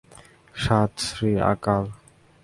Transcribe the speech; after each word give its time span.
সাত 0.55 0.91
শ্রী 1.05 1.31
আকাল! 1.51 1.83